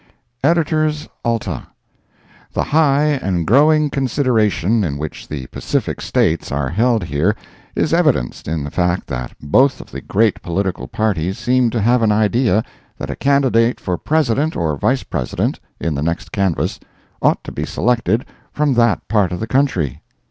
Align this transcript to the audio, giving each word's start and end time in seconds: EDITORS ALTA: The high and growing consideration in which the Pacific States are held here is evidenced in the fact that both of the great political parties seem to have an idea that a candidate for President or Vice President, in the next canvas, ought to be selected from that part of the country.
EDITORS 0.43 1.07
ALTA: 1.23 1.67
The 2.53 2.63
high 2.63 3.03
and 3.03 3.45
growing 3.45 3.91
consideration 3.91 4.83
in 4.83 4.97
which 4.97 5.27
the 5.27 5.45
Pacific 5.51 6.01
States 6.01 6.51
are 6.51 6.69
held 6.69 7.03
here 7.03 7.35
is 7.75 7.93
evidenced 7.93 8.47
in 8.47 8.63
the 8.63 8.71
fact 8.71 9.05
that 9.05 9.35
both 9.39 9.79
of 9.79 9.91
the 9.91 10.01
great 10.01 10.41
political 10.41 10.87
parties 10.87 11.37
seem 11.37 11.69
to 11.69 11.81
have 11.81 12.01
an 12.01 12.11
idea 12.11 12.63
that 12.97 13.11
a 13.11 13.15
candidate 13.15 13.79
for 13.79 13.95
President 13.95 14.55
or 14.55 14.75
Vice 14.75 15.03
President, 15.03 15.59
in 15.79 15.93
the 15.93 16.01
next 16.01 16.31
canvas, 16.31 16.79
ought 17.21 17.43
to 17.43 17.51
be 17.51 17.63
selected 17.63 18.25
from 18.51 18.73
that 18.73 19.07
part 19.07 19.31
of 19.31 19.39
the 19.39 19.45
country. 19.45 20.01